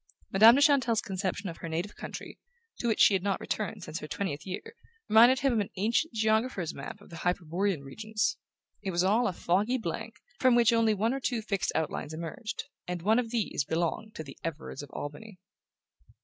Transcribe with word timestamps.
Madame 0.33 0.55
de 0.55 0.61
Chantelle's 0.61 0.99
conception 0.99 1.47
of 1.47 1.57
her 1.57 1.69
native 1.69 1.95
country 1.95 2.39
to 2.79 2.87
which 2.87 2.99
she 2.99 3.13
had 3.13 3.21
not 3.21 3.39
returned 3.39 3.83
since 3.83 3.99
her 3.99 4.07
twentieth 4.07 4.47
year 4.47 4.73
reminded 5.07 5.41
him 5.41 5.53
of 5.53 5.59
an 5.59 5.69
ancient 5.77 6.11
geographer's 6.11 6.73
map 6.73 6.99
of 7.01 7.11
the 7.11 7.17
Hyperborean 7.17 7.83
regions. 7.83 8.37
It 8.81 8.89
was 8.89 9.03
all 9.03 9.27
a 9.27 9.31
foggy 9.31 9.77
blank, 9.77 10.15
from 10.39 10.55
which 10.55 10.73
only 10.73 10.95
one 10.95 11.13
or 11.13 11.19
two 11.19 11.43
fixed 11.43 11.71
outlines 11.75 12.15
emerged; 12.15 12.63
and 12.87 13.03
one 13.03 13.19
of 13.19 13.29
these 13.29 13.63
belonged 13.63 14.15
to 14.15 14.23
the 14.23 14.39
Everards 14.43 14.81
of 14.81 14.89
Albany. 14.89 15.37